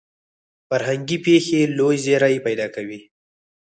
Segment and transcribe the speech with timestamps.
[0.67, 2.99] فرهنګي پېښې لوی زیری پیدا کوي.